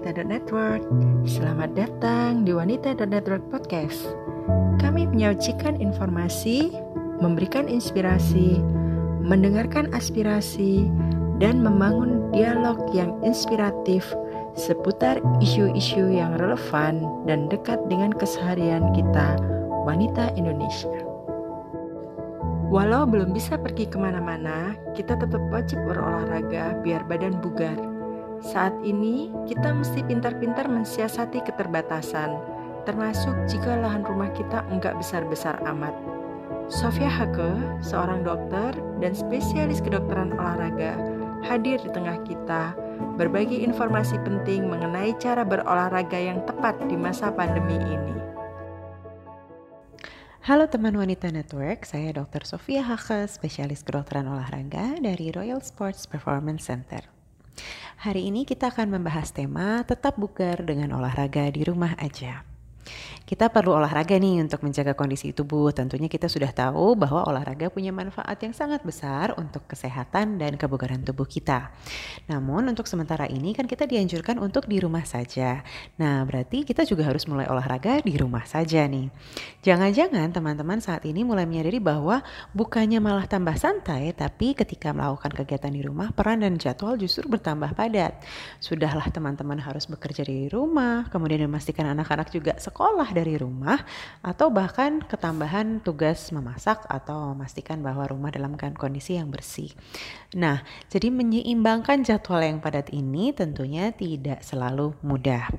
[0.00, 0.80] Wanita.network.
[1.28, 4.08] Selamat datang di Wanita.network Podcast.
[4.80, 6.72] Kami menyajikan informasi,
[7.20, 8.64] memberikan inspirasi,
[9.20, 10.88] mendengarkan aspirasi,
[11.36, 14.08] dan membangun dialog yang inspiratif
[14.56, 19.36] seputar isu-isu yang relevan dan dekat dengan keseharian kita,
[19.84, 20.96] wanita Indonesia.
[22.72, 27.89] Walau belum bisa pergi ke mana-mana, kita tetap wajib berolahraga biar badan bugar.
[28.40, 32.40] Saat ini, kita mesti pintar-pintar mensiasati keterbatasan,
[32.88, 35.92] termasuk jika lahan rumah kita enggak besar-besar amat.
[36.72, 37.52] Sofia Hake,
[37.84, 38.72] seorang dokter
[39.04, 40.96] dan spesialis kedokteran olahraga,
[41.44, 42.72] hadir di tengah kita,
[43.20, 48.16] berbagi informasi penting mengenai cara berolahraga yang tepat di masa pandemi ini.
[50.40, 52.48] Halo teman Wanita Network, saya Dr.
[52.48, 57.19] Sofia Hake, spesialis kedokteran olahraga dari Royal Sports Performance Center.
[58.00, 62.49] Hari ini kita akan membahas tema tetap bugar dengan olahraga di rumah aja.
[63.30, 65.70] Kita perlu olahraga nih untuk menjaga kondisi tubuh.
[65.70, 71.06] Tentunya kita sudah tahu bahwa olahraga punya manfaat yang sangat besar untuk kesehatan dan kebugaran
[71.06, 71.70] tubuh kita.
[72.26, 75.62] Namun untuk sementara ini kan kita dianjurkan untuk di rumah saja.
[76.02, 79.14] Nah berarti kita juga harus mulai olahraga di rumah saja nih.
[79.62, 85.70] Jangan-jangan teman-teman saat ini mulai menyadari bahwa bukannya malah tambah santai, tapi ketika melakukan kegiatan
[85.70, 88.18] di rumah, peran dan jadwal justru bertambah padat.
[88.58, 92.79] Sudahlah teman-teman harus bekerja di rumah, kemudian memastikan anak-anak juga sekolah
[93.12, 93.84] dari rumah
[94.24, 99.68] atau bahkan ketambahan tugas memasak atau memastikan bahwa rumah dalam kondisi yang bersih.
[100.32, 105.52] Nah, jadi menyeimbangkan jadwal yang padat ini tentunya tidak selalu mudah.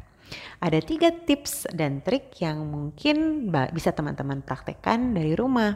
[0.64, 5.76] Ada tiga tips dan trik yang mungkin bisa teman-teman praktekkan dari rumah.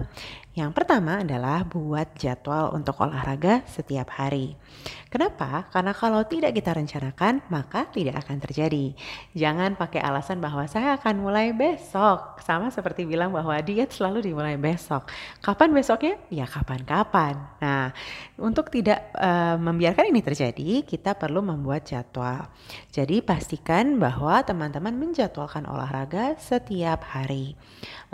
[0.56, 4.56] Yang pertama adalah buat jadwal untuk olahraga setiap hari.
[5.12, 5.68] Kenapa?
[5.68, 8.96] Karena kalau tidak kita rencanakan, maka tidak akan terjadi.
[9.36, 12.40] Jangan pakai alasan bahwa saya akan mulai besok.
[12.40, 15.12] Sama seperti bilang bahwa diet selalu dimulai besok.
[15.44, 16.16] Kapan besoknya?
[16.32, 17.36] Ya kapan-kapan.
[17.60, 17.92] Nah,
[18.40, 22.48] untuk tidak uh, membiarkan ini terjadi, kita perlu membuat jadwal.
[22.96, 27.60] Jadi pastikan bahwa teman-teman menjadwalkan olahraga setiap hari.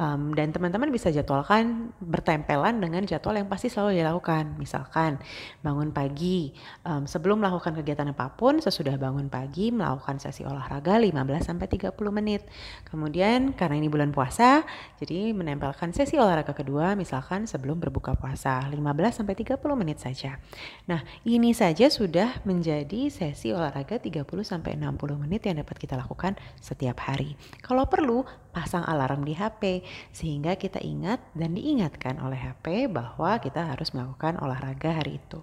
[0.02, 4.56] Um, dan teman-teman bisa jadwalkan bertanya bertempelan dengan jadwal yang pasti selalu dilakukan.
[4.56, 5.20] Misalkan
[5.60, 6.56] bangun pagi,
[6.88, 12.48] um, sebelum melakukan kegiatan apa pun, sesudah bangun pagi melakukan sesi olahraga 15-30 menit.
[12.88, 14.64] Kemudian karena ini bulan puasa,
[15.04, 20.40] jadi menempelkan sesi olahraga kedua misalkan sebelum berbuka puasa 15-30 menit saja.
[20.88, 24.80] Nah ini saja sudah menjadi sesi olahraga 30-60
[25.20, 27.36] menit yang dapat kita lakukan setiap hari.
[27.60, 29.82] Kalau perlu, pasang alarm di HP
[30.12, 35.40] sehingga kita ingat dan diingatkan oleh HP bahwa kita harus melakukan olahraga hari itu.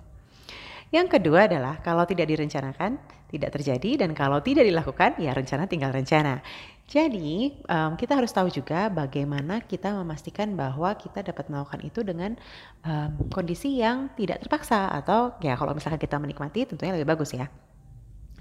[0.88, 2.96] Yang kedua adalah kalau tidak direncanakan,
[3.28, 6.40] tidak terjadi dan kalau tidak dilakukan, ya rencana tinggal rencana.
[6.88, 12.32] Jadi um, kita harus tahu juga bagaimana kita memastikan bahwa kita dapat melakukan itu dengan
[12.80, 17.52] um, kondisi yang tidak terpaksa atau ya kalau misalkan kita menikmati tentunya lebih bagus ya.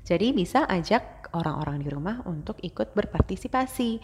[0.08, 4.00] Jadi bisa ajak orang-orang di rumah untuk ikut berpartisipasi.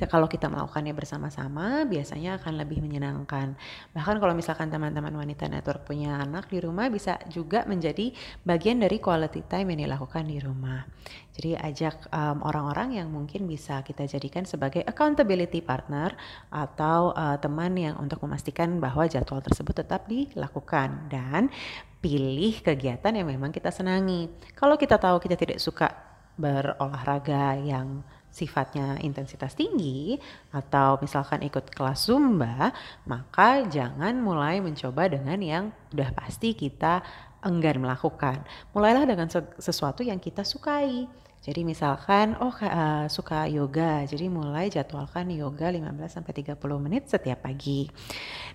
[0.00, 3.54] Ya, kalau kita melakukannya bersama-sama, biasanya akan lebih menyenangkan.
[3.92, 8.10] Bahkan kalau misalkan teman-teman wanita network punya anak di rumah, bisa juga menjadi
[8.42, 10.88] bagian dari quality time yang dilakukan di rumah.
[11.32, 16.14] Jadi ajak orang orang-orang yang mungkin bisa kita jadikan sebagai accountability partner
[16.52, 21.50] atau uh, teman yang untuk memastikan bahwa jadwal tersebut tetap dilakukan dan
[21.98, 24.30] pilih kegiatan yang memang kita senangi.
[24.54, 26.11] Kalau kita tahu kita tidak suka
[26.42, 30.16] berolahraga yang sifatnya intensitas tinggi
[30.50, 32.72] atau misalkan ikut kelas zumba,
[33.06, 37.04] maka jangan mulai mencoba dengan yang udah pasti kita
[37.44, 38.42] enggan melakukan.
[38.72, 39.28] Mulailah dengan
[39.60, 41.06] sesuatu yang kita sukai.
[41.42, 47.42] Jadi misalkan oh uh, suka yoga, jadi mulai jadwalkan yoga 15 sampai 30 menit setiap
[47.42, 47.90] pagi.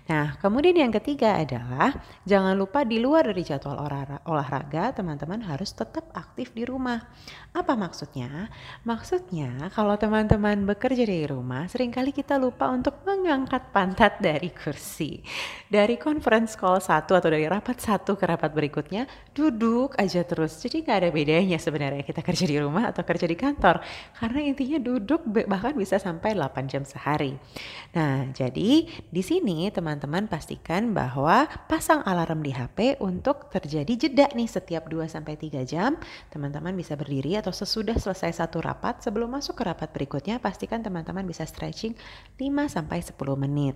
[0.08, 1.92] Nah, kemudian yang ketiga adalah
[2.24, 3.76] jangan lupa di luar dari jadwal
[4.24, 7.04] olahraga, teman-teman harus tetap aktif di rumah.
[7.52, 8.48] Apa maksudnya?
[8.88, 15.20] Maksudnya kalau teman-teman bekerja di rumah, sering kali kita lupa untuk mengangkat pantat dari kursi.
[15.68, 19.04] Dari conference call satu atau dari rapat satu ke rapat berikutnya,
[19.36, 20.56] duduk aja terus.
[20.64, 23.82] Jadi nggak ada bedanya sebenarnya kita kerja di rumah rumah atau kerja di kantor
[24.22, 27.34] karena intinya duduk bahkan bisa sampai 8 jam sehari.
[27.98, 34.46] Nah, jadi di sini teman-teman pastikan bahwa pasang alarm di HP untuk terjadi jeda nih
[34.46, 35.98] setiap 2 sampai 3 jam.
[36.30, 41.26] Teman-teman bisa berdiri atau sesudah selesai satu rapat sebelum masuk ke rapat berikutnya pastikan teman-teman
[41.26, 41.98] bisa stretching
[42.38, 43.74] 5 sampai 10 menit.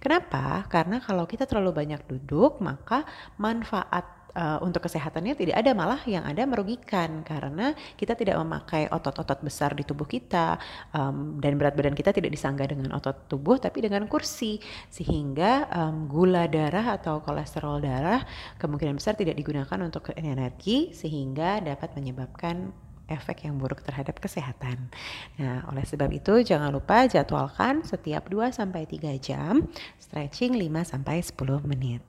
[0.00, 0.64] Kenapa?
[0.72, 3.04] Karena kalau kita terlalu banyak duduk maka
[3.36, 9.40] manfaat uh, untuk kesehatannya tidak ada malah yang ada merugikan karena kita tidak memakai otot-otot
[9.40, 10.58] besar di tubuh kita
[10.92, 14.60] um, dan berat badan kita tidak disanggah dengan otot tubuh tapi dengan kursi
[14.92, 18.24] sehingga um, gula darah atau kolesterol darah
[18.60, 24.92] kemungkinan besar tidak digunakan untuk energi sehingga dapat menyebabkan efek yang buruk terhadap kesehatan.
[25.40, 29.64] Nah, oleh sebab itu jangan lupa jadwalkan setiap 2 sampai 3 jam
[29.96, 32.07] stretching 5 sampai 10 menit.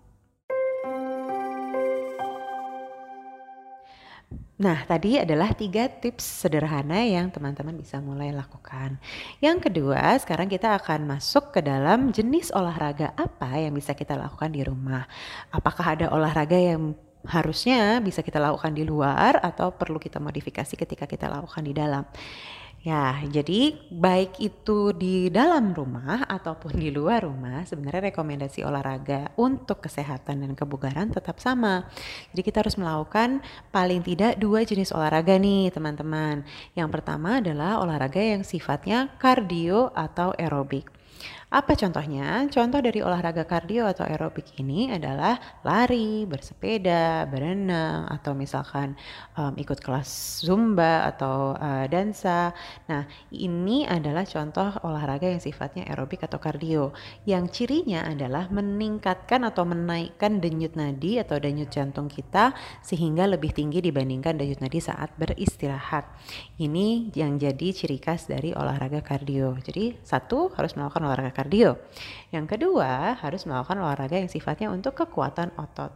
[4.59, 8.99] Nah, tadi adalah tiga tips sederhana yang teman-teman bisa mulai lakukan.
[9.39, 14.51] Yang kedua, sekarang kita akan masuk ke dalam jenis olahraga apa yang bisa kita lakukan
[14.51, 15.07] di rumah.
[15.47, 16.91] Apakah ada olahraga yang
[17.23, 22.03] harusnya bisa kita lakukan di luar atau perlu kita modifikasi ketika kita lakukan di dalam.
[22.79, 29.83] Ya, jadi baik itu di dalam rumah ataupun di luar rumah, sebenarnya rekomendasi olahraga untuk
[29.83, 31.91] kesehatan dan kebugaran tetap sama.
[32.31, 33.43] Jadi kita harus melakukan
[33.75, 36.47] paling tidak dua jenis olahraga nih teman-teman.
[36.71, 40.87] Yang pertama adalah olahraga yang sifatnya kardio atau aerobik.
[41.49, 42.45] Apa contohnya?
[42.53, 45.33] Contoh dari olahraga kardio atau aerobik ini adalah
[45.65, 48.93] lari, bersepeda, berenang, atau misalkan
[49.33, 52.53] um, ikut kelas zumba atau uh, dansa.
[52.85, 56.93] Nah, ini adalah contoh olahraga yang sifatnya aerobik atau kardio.
[57.25, 62.53] Yang cirinya adalah meningkatkan atau menaikkan denyut nadi atau denyut jantung kita
[62.85, 66.13] sehingga lebih tinggi dibandingkan denyut nadi saat beristirahat.
[66.61, 69.57] Ini yang jadi ciri khas dari olahraga kardio.
[69.65, 71.79] Jadi satu harus melakukan olahraga kardio.
[72.29, 75.89] Yang kedua, harus melakukan olahraga yang sifatnya untuk kekuatan otot.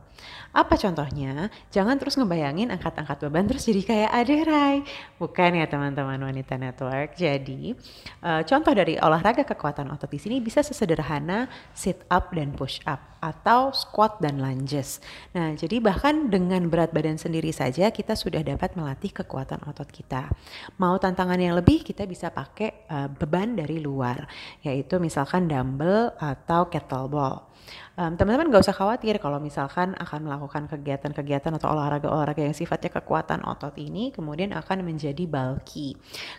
[0.55, 1.51] Apa contohnya?
[1.69, 4.77] Jangan terus ngebayangin angkat-angkat beban terus jadi kayak aderai.
[5.21, 7.13] Bukan ya teman-teman wanita network.
[7.17, 7.77] Jadi,
[8.25, 13.13] uh, contoh dari olahraga kekuatan otot di sini bisa sesederhana sit up dan push up
[13.23, 14.99] atau squat dan lunges.
[15.31, 20.27] Nah, jadi bahkan dengan berat badan sendiri saja kita sudah dapat melatih kekuatan otot kita.
[20.75, 24.27] Mau tantangan yang lebih kita bisa pakai uh, beban dari luar,
[24.59, 27.53] yaitu misalkan dumbbell atau kettlebell
[27.97, 33.45] um, teman-teman gak usah khawatir kalau misalkan akan melakukan kegiatan-kegiatan atau olahraga-olahraga yang sifatnya kekuatan
[33.45, 35.97] otot ini kemudian akan menjadi bulky.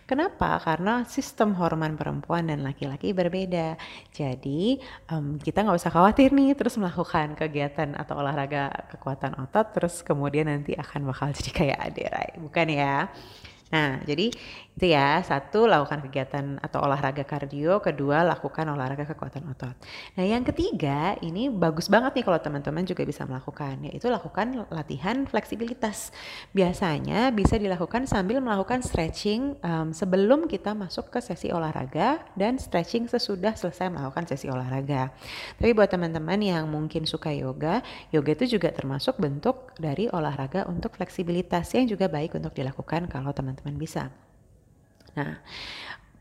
[0.09, 0.59] Kenapa?
[0.63, 3.79] Karena sistem hormon perempuan dan laki-laki berbeda.
[4.11, 4.79] Jadi
[5.11, 10.51] um, kita nggak usah khawatir nih terus melakukan kegiatan atau olahraga kekuatan otot terus kemudian
[10.51, 13.09] nanti akan bakal jadi kayak aderai, bukan ya?
[13.75, 14.31] Nah, jadi
[14.75, 19.71] itu ya, satu lakukan kegiatan atau olahraga kardio, kedua lakukan olahraga kekuatan otot.
[20.19, 25.31] Nah, yang ketiga ini bagus banget nih kalau teman-teman juga bisa melakukan, yaitu lakukan latihan
[25.31, 26.11] fleksibilitas.
[26.51, 33.07] Biasanya bisa dilakukan sambil melakukan stretching um, sebelum kita masuk ke sesi olahraga dan stretching
[33.07, 35.15] sesudah selesai melakukan sesi olahraga.
[35.55, 37.79] Tapi buat teman-teman yang mungkin suka yoga,
[38.11, 43.31] yoga itu juga termasuk bentuk dari olahraga untuk fleksibilitas yang juga baik untuk dilakukan kalau
[43.31, 44.11] teman-teman bisa.
[45.17, 45.41] Nah,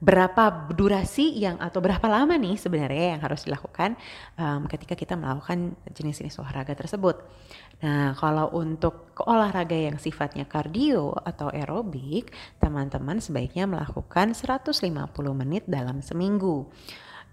[0.03, 3.95] berapa durasi yang atau berapa lama nih sebenarnya yang harus dilakukan
[4.35, 7.23] um, ketika kita melakukan jenis-jenis olahraga tersebut.
[7.79, 14.83] Nah, kalau untuk olahraga yang sifatnya kardio atau aerobik, teman-teman sebaiknya melakukan 150
[15.31, 16.67] menit dalam seminggu.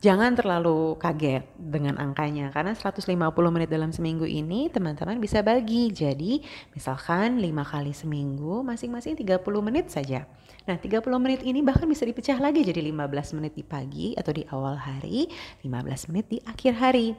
[0.00, 3.04] Jangan terlalu kaget dengan angkanya karena 150
[3.52, 5.92] menit dalam seminggu ini teman-teman bisa bagi.
[5.92, 6.40] Jadi
[6.72, 10.25] misalkan 5 kali seminggu masing-masing 30 menit saja
[10.69, 14.45] nah 30 menit ini bahkan bisa dipecah lagi jadi 15 menit di pagi atau di
[14.49, 15.29] awal hari
[15.64, 17.17] 15 menit di akhir hari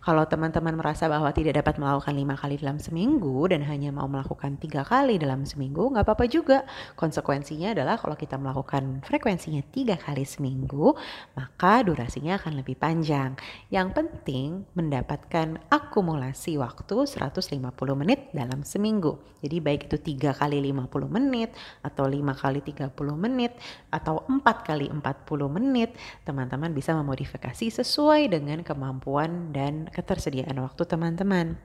[0.00, 4.56] kalau teman-teman merasa bahwa tidak dapat melakukan lima kali dalam seminggu dan hanya mau melakukan
[4.56, 6.64] tiga kali dalam seminggu, nggak apa-apa juga.
[6.96, 10.96] Konsekuensinya adalah kalau kita melakukan frekuensinya tiga kali seminggu,
[11.36, 13.36] maka durasinya akan lebih panjang.
[13.68, 17.60] Yang penting mendapatkan akumulasi waktu 150
[17.92, 19.20] menit dalam seminggu.
[19.44, 21.52] Jadi baik itu tiga kali 50 menit
[21.84, 22.79] atau lima kali 30
[23.18, 23.52] menit
[23.90, 25.02] atau empat kali 40
[25.50, 25.92] menit,
[26.24, 31.58] teman-teman bisa memodifikasi sesuai dengan kemampuan dan ketersediaan waktu teman-teman.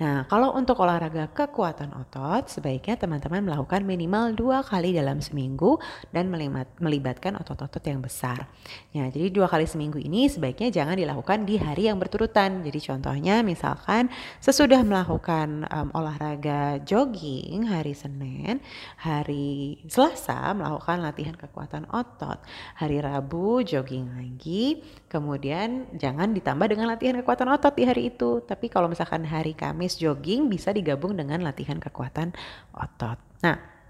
[0.00, 5.76] Nah, kalau untuk olahraga kekuatan otot, sebaiknya teman-teman melakukan minimal dua kali dalam seminggu
[6.10, 6.32] dan
[6.80, 8.48] melibatkan otot-otot yang besar.
[8.90, 12.64] Ya, jadi dua kali seminggu ini sebaiknya jangan dilakukan di hari yang berturutan.
[12.64, 14.08] Jadi contohnya misalkan
[14.40, 18.58] sesudah melakukan um, olahraga jogging hari Senin,
[18.98, 22.38] hari Selasa melakukan latihan kekuatan otot,
[22.76, 28.42] hari Rabu jogging lagi, kemudian jangan ditambah dengan latihan kekuatan otot di hari itu.
[28.44, 32.34] Tapi kalau misalkan hari Kamis jogging bisa digabung dengan latihan kekuatan
[32.74, 33.18] otot.
[33.40, 33.80] Nah,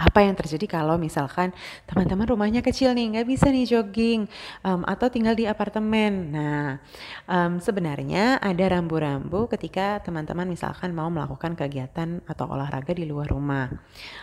[0.00, 1.52] apa yang terjadi kalau misalkan
[1.84, 4.24] teman-teman rumahnya kecil nih nggak bisa nih jogging
[4.64, 6.80] um, atau tinggal di apartemen nah
[7.28, 13.68] um, sebenarnya ada rambu-rambu ketika teman-teman misalkan mau melakukan kegiatan atau olahraga di luar rumah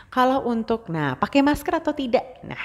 [0.08, 2.62] kalau untuk nah pakai masker atau tidak nah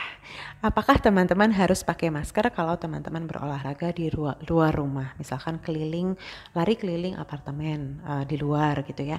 [0.62, 6.14] apakah teman-teman harus pakai masker kalau teman-teman berolahraga di luar, rumah misalkan keliling
[6.54, 9.18] lari keliling apartemen uh, di luar gitu ya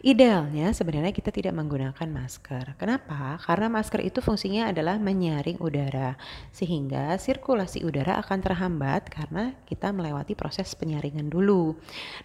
[0.00, 2.72] Idealnya sebenarnya kita tidak menggunakan masker.
[2.80, 3.36] Kenapa?
[3.36, 6.16] Karena masker itu fungsinya adalah menyaring udara
[6.56, 11.76] sehingga sirkulasi udara akan terhambat karena kita melewati proses penyaringan dulu.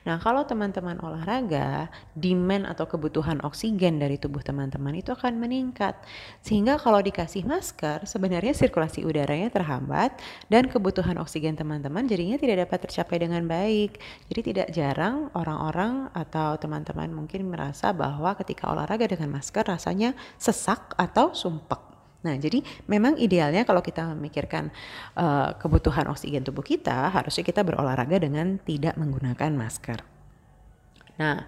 [0.08, 5.96] Nah, kalau teman-teman olahraga, demand atau kebutuhan oksigen dari tubuh teman-teman itu akan meningkat.
[6.44, 10.20] Sehingga kalau dikasih masker, sebenarnya sirkulasi udaranya terhambat
[10.52, 13.98] dan kebutuhan oksigen teman-teman jadinya tidak dapat tercapai dengan baik.
[14.30, 20.94] Jadi tidak jarang orang-orang atau teman-teman mungkin merasa bahwa ketika olahraga dengan masker rasanya sesak
[21.00, 21.96] atau sumpek.
[22.26, 24.74] Nah, jadi memang idealnya kalau kita memikirkan
[25.14, 30.15] uh, kebutuhan oksigen tubuh kita, harusnya kita berolahraga dengan tidak menggunakan masker.
[31.16, 31.48] Nah,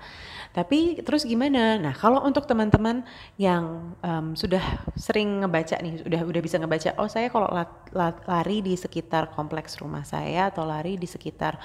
[0.56, 1.76] tapi terus gimana?
[1.78, 3.04] Nah, kalau untuk teman-teman
[3.36, 4.64] yang um, sudah
[4.96, 7.52] sering ngebaca nih, sudah udah bisa ngebaca, oh saya kalau
[8.26, 11.60] lari di sekitar kompleks rumah saya atau lari di sekitar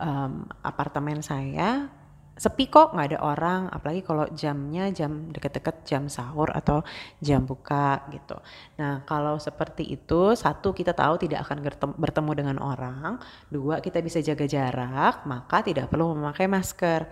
[0.00, 1.86] um, apartemen saya,
[2.32, 6.80] sepi kok nggak ada orang apalagi kalau jamnya jam deket-deket jam sahur atau
[7.20, 8.40] jam buka gitu
[8.80, 11.60] nah kalau seperti itu satu kita tahu tidak akan
[12.00, 13.20] bertemu dengan orang
[13.52, 17.04] dua kita bisa jaga jarak maka tidak perlu memakai masker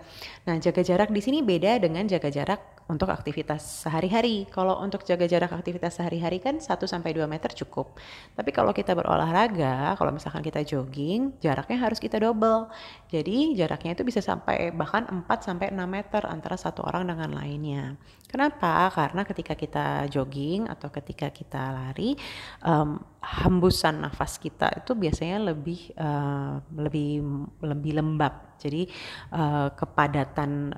[0.49, 4.43] nah jaga jarak di sini beda dengan jaga jarak untuk aktivitas sehari-hari.
[4.51, 7.95] Kalau untuk jaga jarak aktivitas sehari-hari kan 1 sampai 2 meter cukup.
[8.35, 12.67] Tapi kalau kita berolahraga, kalau misalkan kita jogging, jaraknya harus kita double.
[13.07, 17.99] Jadi jaraknya itu bisa sampai bahkan 4 sampai 6 meter antara satu orang dengan lainnya.
[18.31, 18.87] Kenapa?
[18.95, 22.15] Karena ketika kita jogging atau ketika kita lari,
[22.63, 27.19] um, hembusan nafas kita itu biasanya lebih uh, lebih
[27.59, 28.55] lebih lembab.
[28.61, 28.87] Jadi
[29.35, 30.71] uh, kepadatan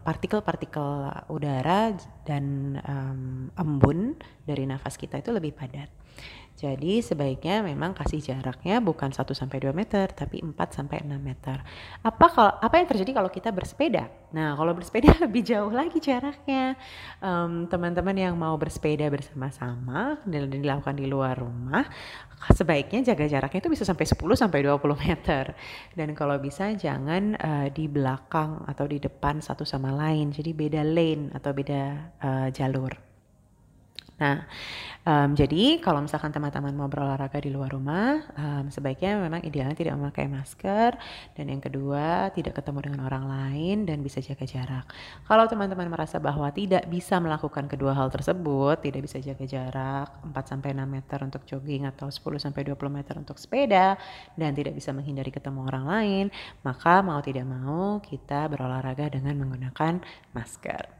[0.00, 0.90] partikel partikel-partikel
[1.28, 1.92] udara
[2.24, 4.16] dan um, embun
[4.46, 6.05] dari nafas kita itu lebih padat.
[6.56, 11.60] Jadi sebaiknya memang kasih jaraknya bukan 1 sampai 2 meter tapi 4 sampai 6 meter.
[12.00, 14.08] Apa kalau apa yang terjadi kalau kita bersepeda?
[14.32, 16.74] Nah, kalau bersepeda lebih jauh lagi jaraknya.
[17.20, 21.86] teman teman-teman yang mau bersepeda bersama-sama dan dilakukan di luar rumah,
[22.50, 25.54] sebaiknya jaga jaraknya itu bisa sampai 10 sampai 20 meter.
[25.94, 30.32] Dan kalau bisa jangan uh, di belakang atau di depan satu sama lain.
[30.32, 31.82] Jadi beda lane atau beda
[32.18, 33.05] uh, jalur.
[34.16, 34.48] Nah,
[35.04, 39.92] um, jadi kalau misalkan teman-teman mau berolahraga di luar rumah, um, sebaiknya memang idealnya tidak
[39.92, 40.96] memakai masker
[41.36, 44.88] dan yang kedua tidak ketemu dengan orang lain dan bisa jaga jarak.
[45.28, 50.32] Kalau teman-teman merasa bahwa tidak bisa melakukan kedua hal tersebut, tidak bisa jaga jarak 4
[50.32, 54.00] sampai 6 meter untuk jogging atau 10 sampai 20 meter untuk sepeda
[54.32, 56.26] dan tidak bisa menghindari ketemu orang lain,
[56.64, 60.00] maka mau tidak mau kita berolahraga dengan menggunakan
[60.32, 60.95] masker.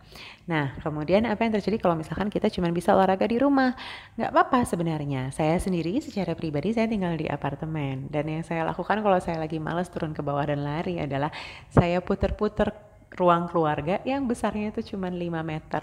[0.46, 3.74] Nah, kemudian apa yang terjadi kalau misalkan kita cuma bisa olahraga di rumah?
[4.14, 5.34] Nggak apa-apa sebenarnya.
[5.34, 8.06] Saya sendiri secara pribadi saya tinggal di apartemen.
[8.08, 11.34] Dan yang saya lakukan kalau saya lagi males turun ke bawah dan lari adalah
[11.68, 12.70] saya puter-puter
[13.16, 15.82] ruang keluarga yang besarnya itu cuma 5 meter.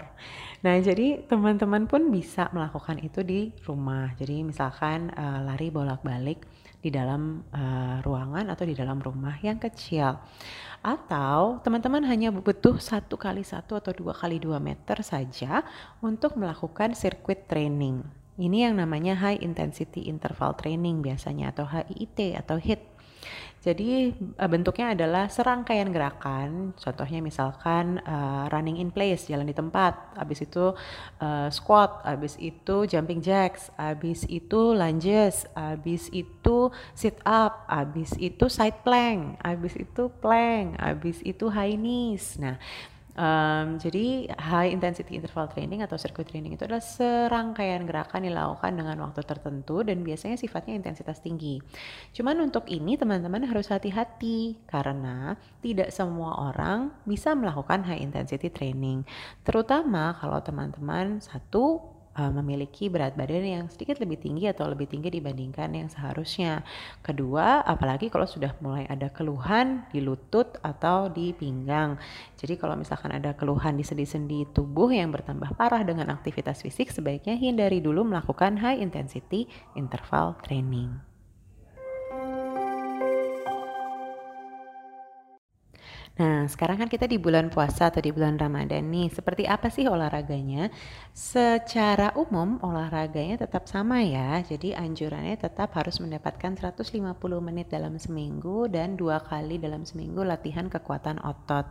[0.64, 4.14] Nah, jadi teman-teman pun bisa melakukan itu di rumah.
[4.16, 6.40] Jadi misalkan uh, lari bolak-balik
[6.84, 10.20] di dalam uh, ruangan atau di dalam rumah yang kecil.
[10.84, 15.64] Atau teman-teman hanya butuh satu kali satu atau dua kali dua meter saja
[16.04, 18.04] untuk melakukan sirkuit training.
[18.36, 22.93] Ini yang namanya high intensity interval training biasanya atau HIIT atau HIIT
[23.64, 29.96] jadi uh, bentuknya adalah serangkaian gerakan, contohnya misalkan uh, running in place, jalan di tempat,
[30.20, 30.76] habis itu
[31.24, 38.52] uh, squat, habis itu jumping jacks, habis itu lunges, habis itu sit up, habis itu
[38.52, 42.36] side plank, habis itu plank, habis itu high knees.
[42.36, 42.60] Nah,
[43.14, 49.06] Um, jadi high intensity interval training atau circuit training itu adalah serangkaian gerakan dilakukan dengan
[49.06, 51.62] waktu tertentu dan biasanya sifatnya intensitas tinggi.
[52.10, 59.06] Cuman untuk ini teman-teman harus hati-hati karena tidak semua orang bisa melakukan high intensity training.
[59.46, 65.10] Terutama kalau teman-teman satu uh, memiliki berat badan yang sedikit lebih tinggi atau lebih tinggi
[65.14, 66.62] dibandingkan yang seharusnya.
[67.02, 71.98] Kedua, apalagi kalau sudah mulai ada keluhan di lutut atau di pinggang.
[72.38, 77.38] Jadi kalau misalkan ada keluhan di sendi-sendi tubuh yang bertambah parah dengan aktivitas fisik, sebaiknya
[77.38, 79.46] hindari dulu melakukan high intensity
[79.78, 81.13] interval training.
[86.14, 89.10] Nah, sekarang kan kita di bulan puasa atau di bulan Ramadan nih.
[89.10, 90.70] Seperti apa sih olahraganya?
[91.10, 94.38] Secara umum olahraganya tetap sama ya.
[94.46, 97.02] Jadi anjurannya tetap harus mendapatkan 150
[97.42, 101.66] menit dalam seminggu dan dua kali dalam seminggu latihan kekuatan otot.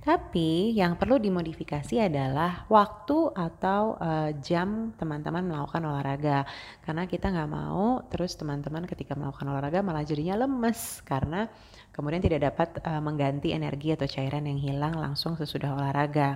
[0.00, 6.48] Tapi yang perlu dimodifikasi adalah waktu atau uh, jam teman-teman melakukan olahraga.
[6.80, 11.52] Karena kita nggak mau terus teman-teman ketika melakukan olahraga malah jadinya lemes karena
[11.94, 16.34] kemudian tidak dapat uh, mengganti energi atau cairan yang hilang langsung sesudah olahraga.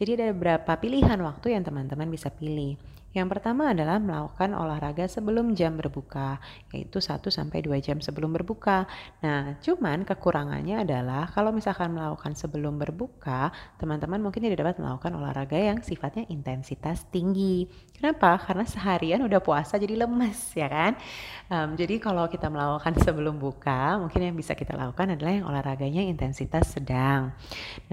[0.00, 2.80] Jadi ada beberapa pilihan waktu yang teman-teman bisa pilih.
[3.14, 6.42] Yang pertama adalah melakukan olahraga sebelum jam berbuka,
[6.74, 8.90] yaitu 1 sampai 2 jam sebelum berbuka.
[9.22, 15.54] Nah, cuman kekurangannya adalah kalau misalkan melakukan sebelum berbuka, teman-teman mungkin tidak dapat melakukan olahraga
[15.54, 17.70] yang sifatnya intensitas tinggi.
[17.94, 18.34] Kenapa?
[18.42, 20.98] Karena seharian udah puasa jadi lemes, ya kan?
[21.46, 26.02] Um, jadi kalau kita melakukan sebelum buka, mungkin yang bisa kita lakukan adalah yang olahraganya
[26.02, 27.30] intensitas sedang.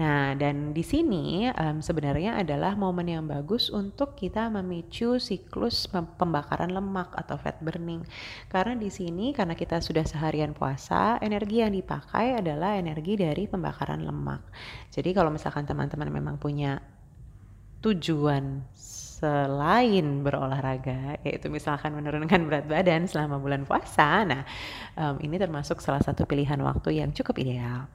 [0.02, 6.70] Nah, dan di sini um, sebenarnya adalah momen yang bagus untuk kita memicu siklus pembakaran
[6.70, 8.04] lemak atau fat burning.
[8.48, 14.04] Karena di sini karena kita sudah seharian puasa, energi yang dipakai adalah energi dari pembakaran
[14.04, 14.44] lemak.
[14.92, 16.80] Jadi kalau misalkan teman-teman memang punya
[17.82, 18.62] tujuan
[19.22, 24.26] selain berolahraga, yaitu misalkan menurunkan berat badan selama bulan puasa.
[24.26, 24.42] Nah,
[24.98, 27.86] um, ini termasuk salah satu pilihan waktu yang cukup ideal.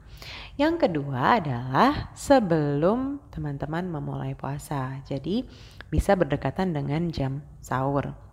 [0.56, 5.04] Yang kedua adalah sebelum teman-teman memulai puasa.
[5.04, 5.44] Jadi,
[5.92, 8.27] bisa berdekatan dengan jam sahur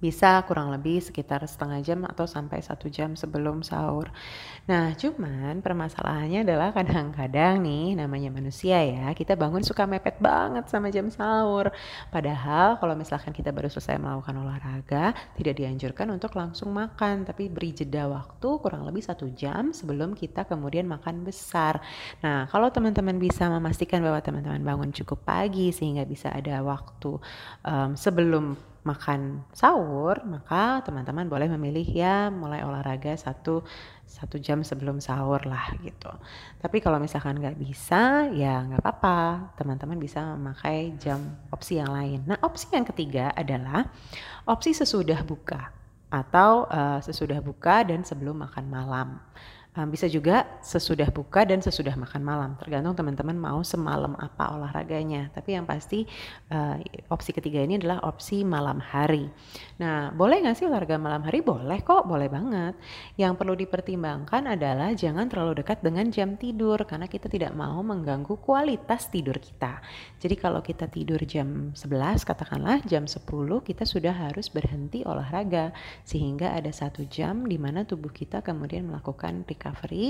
[0.00, 4.08] bisa kurang lebih sekitar setengah jam atau sampai satu jam sebelum sahur.
[4.64, 10.88] Nah, cuman permasalahannya adalah kadang-kadang nih namanya manusia ya, kita bangun suka mepet banget sama
[10.88, 11.68] jam sahur.
[12.08, 17.76] Padahal kalau misalkan kita baru selesai melakukan olahraga, tidak dianjurkan untuk langsung makan, tapi beri
[17.76, 21.84] jeda waktu kurang lebih satu jam sebelum kita kemudian makan besar.
[22.24, 27.20] Nah, kalau teman-teman bisa memastikan bahwa teman-teman bangun cukup pagi sehingga bisa ada waktu
[27.68, 33.60] um, sebelum makan sahur, maka teman-teman boleh memilih ya mulai olahraga satu
[34.08, 36.10] satu jam sebelum sahur lah gitu.
[36.58, 39.52] Tapi kalau misalkan nggak bisa, ya nggak apa-apa.
[39.54, 41.20] Teman-teman bisa memakai jam
[41.52, 42.24] opsi yang lain.
[42.24, 43.86] Nah opsi yang ketiga adalah
[44.48, 45.70] opsi sesudah buka
[46.10, 49.08] atau uh, sesudah buka dan sebelum makan malam.
[49.70, 55.30] Um, bisa juga sesudah buka dan sesudah makan malam, tergantung teman-teman mau semalam apa olahraganya.
[55.30, 56.02] Tapi yang pasti
[56.50, 56.74] uh,
[57.06, 59.30] opsi ketiga ini adalah opsi malam hari.
[59.78, 61.46] Nah, boleh nggak sih olahraga malam hari?
[61.46, 62.74] Boleh kok, boleh banget.
[63.14, 68.42] Yang perlu dipertimbangkan adalah jangan terlalu dekat dengan jam tidur karena kita tidak mau mengganggu
[68.42, 69.78] kualitas tidur kita.
[70.18, 73.22] Jadi kalau kita tidur jam 11, katakanlah jam 10
[73.62, 75.70] kita sudah harus berhenti olahraga
[76.02, 79.46] sehingga ada satu jam di mana tubuh kita kemudian melakukan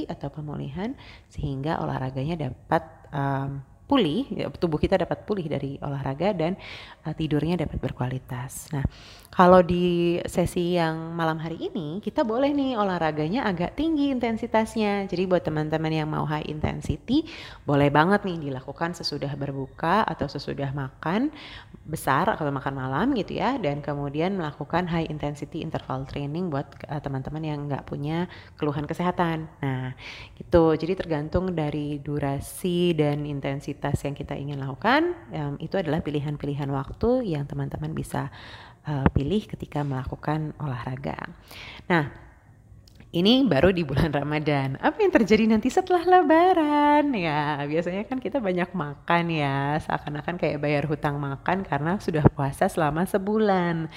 [0.07, 0.95] atau pemulihan
[1.27, 3.61] sehingga olahraganya dapat um,
[3.91, 6.55] pulih, ya, tubuh kita dapat pulih dari olahraga dan
[7.03, 8.71] uh, tidurnya dapat berkualitas.
[8.71, 8.87] Nah,
[9.35, 15.11] kalau di sesi yang malam hari ini kita boleh nih olahraganya agak tinggi intensitasnya.
[15.11, 17.27] Jadi buat teman-teman yang mau high intensity,
[17.67, 21.35] boleh banget nih dilakukan sesudah berbuka atau sesudah makan
[21.91, 27.03] besar atau makan malam gitu ya dan kemudian melakukan high intensity interval training buat uh,
[27.03, 29.51] teman-teman yang nggak punya keluhan kesehatan.
[29.59, 29.99] Nah,
[30.39, 30.79] gitu.
[30.79, 36.69] Jadi tergantung dari durasi dan intensitas aktivitas yang kita ingin lakukan um, itu adalah pilihan-pilihan
[36.69, 38.29] waktu yang teman-teman bisa
[38.85, 41.17] uh, pilih ketika melakukan olahraga.
[41.89, 42.13] Nah,
[43.17, 44.77] ini baru di bulan Ramadan.
[44.85, 47.09] Apa yang terjadi nanti setelah Lebaran?
[47.17, 52.69] Ya, biasanya kan kita banyak makan ya, seakan-akan kayak bayar hutang makan karena sudah puasa
[52.69, 53.89] selama sebulan.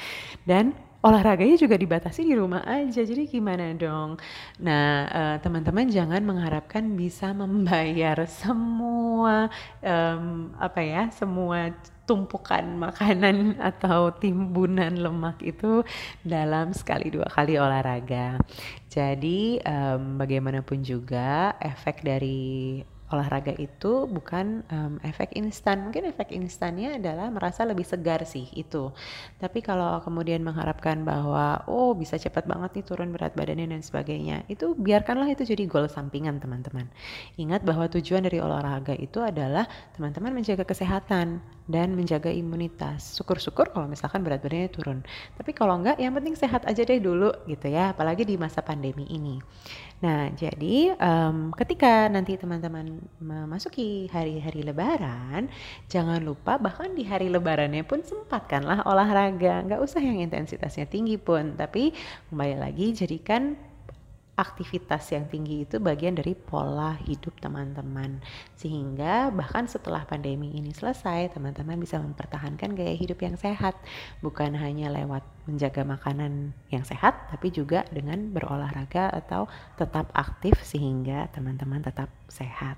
[0.48, 3.04] Dan olahraganya juga dibatasi di rumah aja.
[3.04, 4.16] Jadi gimana dong?
[4.64, 9.52] Nah, uh, teman-teman jangan mengharapkan bisa membayar semua
[9.84, 15.88] um, apa ya, semua tumpukan makanan atau timbunan lemak itu
[16.24, 18.40] dalam sekali dua kali olahraga.
[18.92, 22.84] Jadi um, bagaimanapun juga efek dari
[23.14, 25.86] olahraga itu bukan um, efek instan.
[25.86, 28.90] Mungkin efek instannya adalah merasa lebih segar sih itu.
[29.38, 34.44] Tapi kalau kemudian mengharapkan bahwa oh bisa cepat banget nih turun berat badannya dan sebagainya,
[34.50, 36.90] itu biarkanlah itu jadi goal sampingan teman-teman.
[37.38, 43.16] Ingat bahwa tujuan dari olahraga itu adalah teman-teman menjaga kesehatan dan menjaga imunitas.
[43.16, 45.00] Syukur-syukur kalau misalkan berat badannya turun.
[45.40, 49.08] Tapi kalau enggak, yang penting sehat aja deh dulu gitu ya, apalagi di masa pandemi
[49.08, 49.40] ini.
[50.04, 55.48] Nah, jadi um, ketika nanti teman-teman memasuki hari-hari lebaran,
[55.88, 59.64] jangan lupa bahkan di hari lebarannya pun sempatkanlah olahraga.
[59.64, 61.96] Nggak usah yang intensitasnya tinggi pun, tapi
[62.28, 63.56] kembali lagi jadikan
[64.44, 68.20] aktivitas yang tinggi itu bagian dari pola hidup teman-teman.
[68.60, 73.80] Sehingga bahkan setelah pandemi ini selesai, teman-teman bisa mempertahankan gaya hidup yang sehat,
[74.20, 79.48] bukan hanya lewat menjaga makanan yang sehat, tapi juga dengan berolahraga atau
[79.80, 82.76] tetap aktif sehingga teman-teman tetap sehat.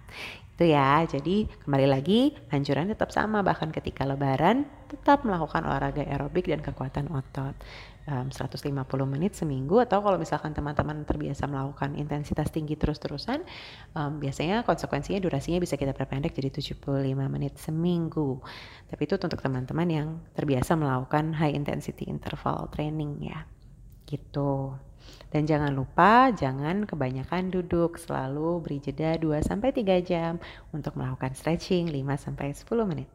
[0.56, 3.44] Itu ya jadi kembali lagi anjuran tetap sama.
[3.44, 7.60] Bahkan ketika lebaran tetap melakukan olahraga aerobik dan kekuatan otot
[8.10, 8.72] um, 150
[9.10, 13.42] menit seminggu atau kalau misalkan teman-teman terbiasa melakukan intensitas tinggi terus-terusan
[13.98, 16.82] um, biasanya konsekuensinya durasinya bisa kita perpendek jadi 75
[17.30, 18.42] menit seminggu.
[18.90, 23.46] Tapi itu untuk teman-teman yang terbiasa melakukan high intensity interval training ya.
[24.06, 24.78] Gitu.
[25.30, 30.42] Dan jangan lupa jangan kebanyakan duduk, selalu beri jeda 2 3 jam
[30.74, 33.15] untuk melakukan stretching 5 10 menit.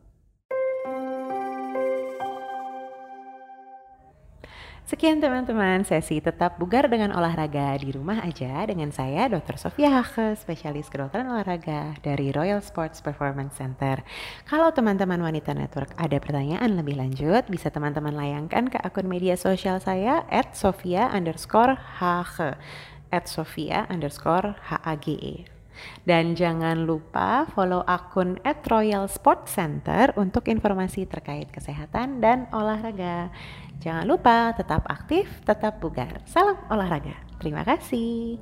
[4.90, 9.55] Sekian teman-teman sesi tetap bugar dengan olahraga di rumah aja dengan saya Dr.
[9.55, 14.03] Sofia Hake, spesialis kedokteran olahraga dari Royal Sports Performance Center.
[14.50, 19.79] Kalau teman-teman Wanita Network ada pertanyaan lebih lanjut, bisa teman-teman layangkan ke akun media sosial
[19.79, 22.59] saya at Sofia underscore Hake
[23.14, 24.59] at Sofia underscore.
[26.04, 33.28] Dan jangan lupa follow akun at Royal Sports Center untuk informasi terkait kesehatan dan olahraga.
[33.80, 36.20] Jangan lupa tetap aktif, tetap bugar.
[36.28, 37.16] Salam olahraga.
[37.40, 38.36] Terima kasih.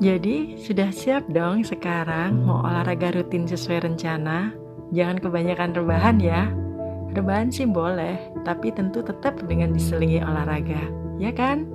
[0.00, 4.56] Jadi, sudah siap dong sekarang mau olahraga rutin sesuai rencana?
[4.96, 6.48] Jangan kebanyakan rebahan ya.
[7.14, 11.68] Rebahan sih boleh, tapi tentu tetap dengan diselingi olahraga, ya kan?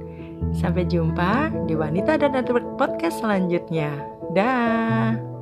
[0.52, 4.19] Sampai jumpa di Wanita dan Network Podcast selanjutnya.
[4.30, 5.39] Dah.